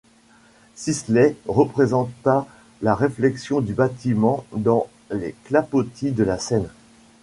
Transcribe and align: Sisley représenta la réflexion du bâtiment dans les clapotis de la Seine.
Sisley 0.73 1.35
représenta 1.47 2.47
la 2.81 2.95
réflexion 2.95 3.61
du 3.61 3.75
bâtiment 3.75 4.45
dans 4.51 4.87
les 5.11 5.35
clapotis 5.45 6.09
de 6.09 6.23
la 6.23 6.39
Seine. 6.39 6.69